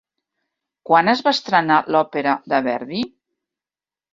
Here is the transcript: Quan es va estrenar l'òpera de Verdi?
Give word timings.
Quan 0.89 1.11
es 1.13 1.21
va 1.27 1.33
estrenar 1.37 1.77
l'òpera 1.97 2.33
de 2.55 2.63
Verdi? 2.71 3.07